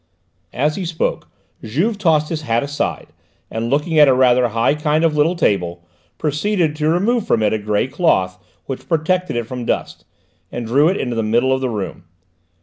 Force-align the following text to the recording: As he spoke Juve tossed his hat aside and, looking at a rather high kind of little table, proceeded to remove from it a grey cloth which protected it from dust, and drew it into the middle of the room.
As 0.51 0.77
he 0.77 0.83
spoke 0.85 1.27
Juve 1.63 1.99
tossed 1.99 2.29
his 2.29 2.41
hat 2.41 2.63
aside 2.63 3.09
and, 3.51 3.69
looking 3.69 3.99
at 3.99 4.07
a 4.07 4.15
rather 4.15 4.47
high 4.47 4.73
kind 4.73 5.03
of 5.03 5.15
little 5.15 5.35
table, 5.35 5.85
proceeded 6.17 6.75
to 6.77 6.89
remove 6.89 7.27
from 7.27 7.43
it 7.43 7.53
a 7.53 7.59
grey 7.59 7.85
cloth 7.87 8.43
which 8.65 8.89
protected 8.89 9.35
it 9.35 9.45
from 9.45 9.63
dust, 9.63 10.03
and 10.51 10.65
drew 10.65 10.87
it 10.87 10.97
into 10.97 11.15
the 11.15 11.21
middle 11.21 11.53
of 11.53 11.61
the 11.61 11.69
room. 11.69 12.05